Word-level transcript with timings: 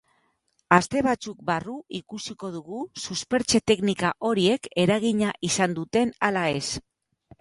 Aste 0.77 1.01
batzuk 1.07 1.43
barru 1.49 1.75
ikusiko 1.99 2.49
dugu 2.57 2.79
suspertze-teknika 3.03 4.11
horiek 4.31 4.69
eragina 4.85 5.39
izan 5.51 5.77
duten 5.81 6.15
ala 6.31 6.49
ez. 6.61 6.65